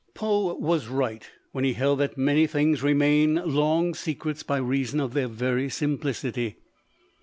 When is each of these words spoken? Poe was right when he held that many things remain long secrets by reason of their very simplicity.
Poe 0.15 0.55
was 0.55 0.87
right 0.87 1.29
when 1.51 1.63
he 1.63 1.73
held 1.73 1.99
that 1.99 2.17
many 2.17 2.47
things 2.47 2.81
remain 2.81 3.35
long 3.35 3.93
secrets 3.93 4.41
by 4.41 4.57
reason 4.57 4.99
of 4.99 5.13
their 5.13 5.27
very 5.27 5.69
simplicity. 5.69 6.55